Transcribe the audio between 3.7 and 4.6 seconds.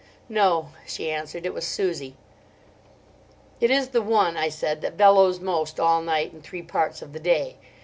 the one," I